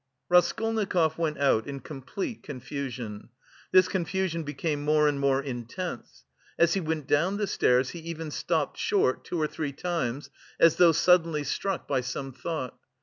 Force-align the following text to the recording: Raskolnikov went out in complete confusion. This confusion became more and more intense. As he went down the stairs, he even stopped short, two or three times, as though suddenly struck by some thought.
Raskolnikov 0.29 1.19
went 1.19 1.37
out 1.37 1.67
in 1.67 1.79
complete 1.79 2.41
confusion. 2.41 3.29
This 3.71 3.87
confusion 3.87 4.41
became 4.41 4.81
more 4.83 5.07
and 5.07 5.19
more 5.19 5.43
intense. 5.43 6.25
As 6.57 6.73
he 6.73 6.79
went 6.81 7.05
down 7.05 7.37
the 7.37 7.45
stairs, 7.45 7.91
he 7.91 7.99
even 7.99 8.31
stopped 8.31 8.79
short, 8.79 9.23
two 9.23 9.39
or 9.39 9.45
three 9.45 9.73
times, 9.73 10.31
as 10.59 10.77
though 10.77 10.91
suddenly 10.91 11.43
struck 11.43 11.87
by 11.87 12.01
some 12.01 12.31
thought. 12.33 12.79